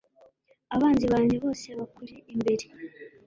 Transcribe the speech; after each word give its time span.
abanzi 0.75 1.05
banjye 1.13 1.35
bose 1.43 1.67
bakuri 1.79 2.15
imbere 2.33 2.65